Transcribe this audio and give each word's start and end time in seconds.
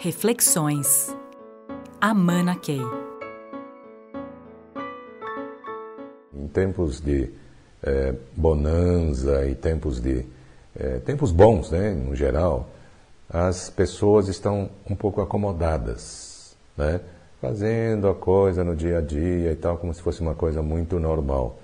Reflexões. 0.00 1.12
Amana 2.00 2.54
Key. 2.54 2.80
Em 6.32 6.46
tempos 6.46 7.00
de 7.00 7.28
é, 7.82 8.14
e 9.50 9.54
tempos 9.56 10.00
de 10.00 10.24
é, 10.76 11.00
tempos 11.00 11.32
bons, 11.32 11.72
né, 11.72 11.90
no 11.90 12.14
geral, 12.14 12.70
as 13.28 13.70
pessoas 13.70 14.28
estão 14.28 14.70
um 14.88 14.94
pouco 14.94 15.20
acomodadas, 15.20 16.56
né, 16.76 17.00
fazendo 17.40 18.06
a 18.06 18.14
coisa 18.14 18.62
no 18.62 18.76
dia 18.76 18.98
a 18.98 19.00
dia 19.00 19.50
e 19.50 19.56
tal 19.56 19.78
como 19.78 19.92
se 19.92 20.00
fosse 20.00 20.20
uma 20.20 20.36
coisa 20.36 20.62
muito 20.62 21.00
normal 21.00 21.58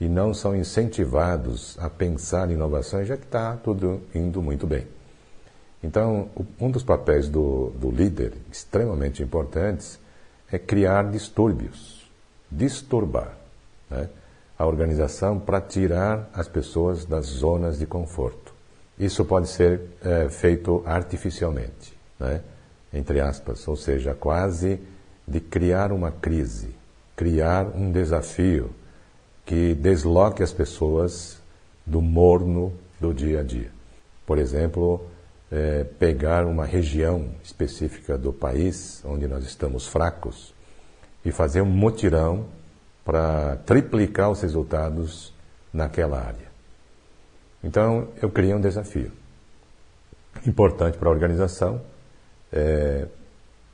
e 0.00 0.08
não 0.08 0.32
são 0.32 0.54
incentivados 0.54 1.76
a 1.80 1.90
pensar 1.90 2.48
em 2.48 2.54
inovações 2.54 3.08
já 3.08 3.16
que 3.16 3.24
está 3.24 3.56
tudo 3.56 4.00
indo 4.14 4.40
muito 4.40 4.68
bem. 4.68 4.86
Então, 5.82 6.30
um 6.60 6.70
dos 6.70 6.84
papéis 6.84 7.28
do, 7.28 7.70
do 7.70 7.90
líder, 7.90 8.34
extremamente 8.50 9.22
importantes, 9.22 9.98
é 10.50 10.58
criar 10.58 11.10
distúrbios, 11.10 12.08
disturbar 12.50 13.36
né, 13.90 14.08
a 14.56 14.66
organização 14.66 15.40
para 15.40 15.60
tirar 15.60 16.30
as 16.32 16.46
pessoas 16.46 17.04
das 17.04 17.26
zonas 17.26 17.78
de 17.78 17.86
conforto. 17.86 18.54
Isso 18.98 19.24
pode 19.24 19.48
ser 19.48 19.80
é, 20.04 20.28
feito 20.28 20.82
artificialmente, 20.86 21.94
né, 22.20 22.42
entre 22.92 23.20
aspas, 23.20 23.66
ou 23.66 23.74
seja, 23.74 24.14
quase 24.14 24.78
de 25.26 25.40
criar 25.40 25.90
uma 25.90 26.12
crise, 26.12 26.76
criar 27.16 27.66
um 27.74 27.90
desafio 27.90 28.70
que 29.44 29.74
desloque 29.74 30.42
as 30.42 30.52
pessoas 30.52 31.38
do 31.84 32.00
morno 32.00 32.72
do 33.00 33.12
dia 33.12 33.40
a 33.40 33.42
dia. 33.42 33.70
Por 34.26 34.38
exemplo, 34.38 35.04
é, 35.52 35.84
pegar 35.84 36.46
uma 36.46 36.64
região 36.64 37.28
específica 37.44 38.16
do 38.16 38.32
país 38.32 39.02
onde 39.04 39.28
nós 39.28 39.44
estamos 39.44 39.86
fracos 39.86 40.54
e 41.22 41.30
fazer 41.30 41.60
um 41.60 41.66
mutirão 41.66 42.46
para 43.04 43.56
triplicar 43.66 44.30
os 44.30 44.40
resultados 44.40 45.34
naquela 45.70 46.18
área. 46.18 46.50
Então, 47.62 48.08
eu 48.20 48.30
criei 48.30 48.54
um 48.54 48.60
desafio 48.60 49.12
importante 50.46 50.96
para 50.96 51.10
a 51.10 51.12
organização, 51.12 51.82
é, 52.50 53.06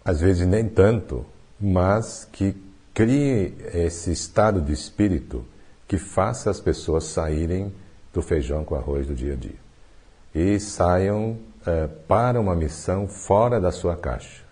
às 0.05 0.21
vezes 0.21 0.47
nem 0.47 0.69
tanto, 0.69 1.25
mas 1.61 2.29
que 2.33 2.57
crie 2.93 3.55
esse 3.73 4.11
estado 4.11 4.61
de 4.61 4.73
espírito 4.73 5.45
que 5.87 5.97
faça 5.97 6.51
as 6.51 6.59
pessoas 6.59 7.05
saírem 7.05 7.73
do 8.13 8.21
feijão 8.21 8.65
com 8.65 8.75
arroz 8.75 9.07
do 9.07 9.15
dia 9.15 9.35
a 9.35 9.37
dia 9.37 9.69
e 10.35 10.59
saiam 10.61 11.39
é, 11.69 11.87
para 11.87 12.41
uma 12.41 12.55
missão 12.55 13.07
fora 13.07 13.61
da 13.61 13.71
sua 13.71 13.95
caixa. 13.95 14.43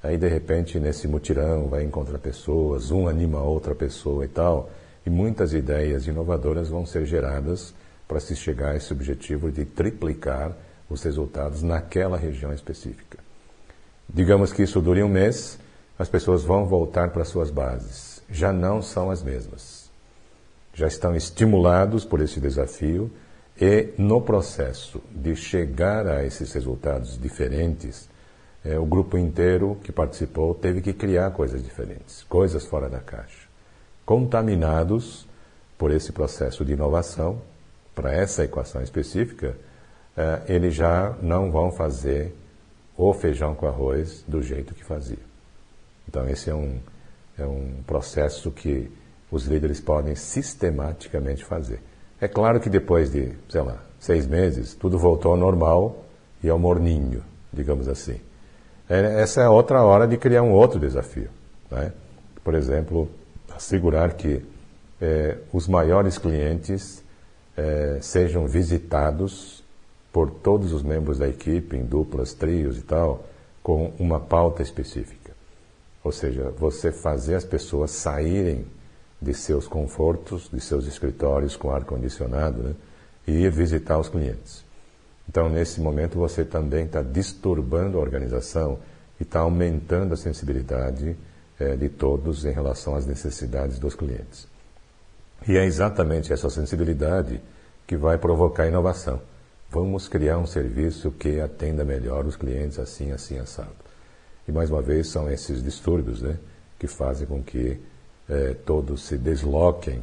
Aí, 0.00 0.16
de 0.16 0.28
repente, 0.28 0.78
nesse 0.78 1.08
mutirão, 1.08 1.66
vai 1.66 1.82
encontrar 1.82 2.18
pessoas, 2.18 2.90
um 2.90 3.08
anima 3.08 3.38
a 3.38 3.42
outra 3.42 3.74
pessoa 3.74 4.24
e 4.24 4.28
tal, 4.28 4.70
e 5.04 5.10
muitas 5.10 5.52
ideias 5.52 6.06
inovadoras 6.06 6.68
vão 6.68 6.86
ser 6.86 7.04
geradas 7.06 7.74
para 8.06 8.20
se 8.20 8.36
chegar 8.36 8.70
a 8.70 8.76
esse 8.76 8.92
objetivo 8.92 9.50
de 9.50 9.64
triplicar 9.64 10.52
os 10.88 11.02
resultados 11.02 11.62
naquela 11.62 12.16
região 12.16 12.52
específica. 12.52 13.18
Digamos 14.08 14.52
que 14.52 14.62
isso 14.62 14.80
dure 14.80 15.02
um 15.02 15.08
mês, 15.08 15.58
as 15.98 16.08
pessoas 16.08 16.44
vão 16.44 16.66
voltar 16.66 17.10
para 17.10 17.24
suas 17.24 17.50
bases. 17.50 18.22
Já 18.30 18.52
não 18.52 18.80
são 18.80 19.10
as 19.10 19.22
mesmas. 19.22 19.90
Já 20.74 20.86
estão 20.86 21.16
estimulados 21.16 22.04
por 22.04 22.20
esse 22.20 22.38
desafio 22.38 23.10
e 23.60 23.94
no 23.96 24.20
processo 24.20 25.00
de 25.10 25.36
chegar 25.36 26.06
a 26.06 26.24
esses 26.24 26.52
resultados 26.52 27.18
diferentes, 27.20 28.08
é, 28.64 28.78
o 28.78 28.86
grupo 28.86 29.16
inteiro 29.16 29.78
que 29.82 29.92
participou 29.92 30.54
teve 30.54 30.80
que 30.80 30.92
criar 30.92 31.30
coisas 31.30 31.62
diferentes, 31.62 32.24
coisas 32.24 32.64
fora 32.64 32.88
da 32.88 32.98
caixa. 32.98 33.46
Contaminados 34.04 35.26
por 35.78 35.90
esse 35.90 36.12
processo 36.12 36.64
de 36.64 36.72
inovação, 36.72 37.40
para 37.94 38.12
essa 38.12 38.42
equação 38.42 38.82
específica, 38.82 39.56
é, 40.16 40.42
eles 40.48 40.74
já 40.74 41.16
não 41.22 41.50
vão 41.50 41.70
fazer 41.70 42.34
o 42.96 43.12
feijão 43.12 43.54
com 43.54 43.66
arroz 43.66 44.24
do 44.26 44.42
jeito 44.42 44.74
que 44.74 44.84
fazia. 44.84 45.18
Então, 46.08 46.28
esse 46.28 46.50
é 46.50 46.54
um, 46.54 46.80
é 47.38 47.46
um 47.46 47.82
processo 47.86 48.50
que 48.50 48.90
os 49.30 49.46
líderes 49.46 49.80
podem 49.80 50.14
sistematicamente 50.14 51.44
fazer. 51.44 51.80
É 52.24 52.28
claro 52.28 52.58
que 52.58 52.70
depois 52.70 53.12
de, 53.12 53.34
sei 53.50 53.60
lá, 53.60 53.84
seis 54.00 54.26
meses, 54.26 54.74
tudo 54.74 54.98
voltou 54.98 55.32
ao 55.32 55.36
normal 55.36 56.06
e 56.42 56.48
ao 56.48 56.58
morninho, 56.58 57.22
digamos 57.52 57.86
assim. 57.86 58.18
É, 58.88 59.20
essa 59.20 59.42
é 59.42 59.48
outra 59.50 59.82
hora 59.82 60.08
de 60.08 60.16
criar 60.16 60.42
um 60.42 60.52
outro 60.52 60.80
desafio. 60.80 61.28
Né? 61.70 61.92
Por 62.42 62.54
exemplo, 62.54 63.10
assegurar 63.54 64.14
que 64.14 64.42
é, 65.02 65.36
os 65.52 65.68
maiores 65.68 66.16
clientes 66.16 67.04
é, 67.58 67.98
sejam 68.00 68.46
visitados 68.46 69.62
por 70.10 70.30
todos 70.30 70.72
os 70.72 70.82
membros 70.82 71.18
da 71.18 71.28
equipe, 71.28 71.76
em 71.76 71.84
duplas, 71.84 72.32
trios 72.32 72.78
e 72.78 72.82
tal, 72.82 73.26
com 73.62 73.92
uma 73.98 74.18
pauta 74.18 74.62
específica. 74.62 75.32
Ou 76.02 76.10
seja, 76.10 76.54
você 76.58 76.90
fazer 76.90 77.34
as 77.34 77.44
pessoas 77.44 77.90
saírem 77.90 78.64
de 79.24 79.34
seus 79.34 79.66
confortos, 79.66 80.50
de 80.52 80.60
seus 80.60 80.86
escritórios 80.86 81.56
com 81.56 81.70
ar-condicionado, 81.70 82.62
né? 82.62 82.74
e 83.26 83.32
ir 83.32 83.50
visitar 83.50 83.98
os 83.98 84.08
clientes. 84.08 84.64
Então, 85.28 85.48
nesse 85.48 85.80
momento, 85.80 86.18
você 86.18 86.44
também 86.44 86.84
está 86.84 87.02
disturbando 87.02 87.98
a 87.98 88.00
organização 88.00 88.78
e 89.18 89.22
está 89.22 89.40
aumentando 89.40 90.12
a 90.12 90.16
sensibilidade 90.16 91.16
é, 91.58 91.74
de 91.74 91.88
todos 91.88 92.44
em 92.44 92.52
relação 92.52 92.94
às 92.94 93.06
necessidades 93.06 93.78
dos 93.78 93.94
clientes. 93.94 94.46
E 95.48 95.56
é 95.56 95.64
exatamente 95.64 96.32
essa 96.32 96.50
sensibilidade 96.50 97.40
que 97.86 97.96
vai 97.96 98.18
provocar 98.18 98.66
inovação. 98.66 99.20
Vamos 99.70 100.08
criar 100.08 100.38
um 100.38 100.46
serviço 100.46 101.10
que 101.10 101.40
atenda 101.40 101.84
melhor 101.84 102.26
os 102.26 102.36
clientes 102.36 102.78
assim, 102.78 103.10
assim, 103.10 103.38
assado. 103.38 103.74
E 104.46 104.52
mais 104.52 104.70
uma 104.70 104.82
vez 104.82 105.08
são 105.08 105.30
esses 105.30 105.62
distúrbios 105.62 106.20
né, 106.20 106.36
que 106.78 106.86
fazem 106.86 107.26
com 107.26 107.42
que 107.42 107.80
eh, 108.28 108.56
todos 108.64 109.02
se 109.02 109.18
desloquem 109.18 110.02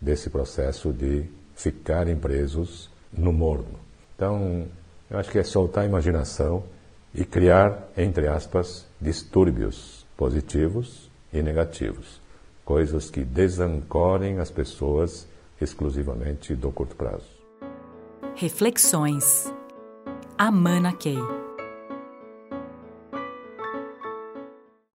desse 0.00 0.28
processo 0.30 0.92
de 0.92 1.24
ficarem 1.54 2.16
presos 2.16 2.90
no 3.12 3.32
morno. 3.32 3.78
Então, 4.14 4.66
eu 5.10 5.18
acho 5.18 5.30
que 5.30 5.38
é 5.38 5.44
soltar 5.44 5.84
a 5.84 5.86
imaginação 5.86 6.64
e 7.14 7.24
criar, 7.24 7.88
entre 7.96 8.26
aspas, 8.26 8.86
distúrbios 9.00 10.04
positivos 10.16 11.10
e 11.32 11.42
negativos, 11.42 12.20
coisas 12.64 13.10
que 13.10 13.24
desancorem 13.24 14.38
as 14.38 14.50
pessoas 14.50 15.26
exclusivamente 15.60 16.54
do 16.54 16.70
curto 16.70 16.96
prazo. 16.96 17.26
Reflexões. 18.36 19.52
Amana 20.36 20.92
Key. 20.92 21.43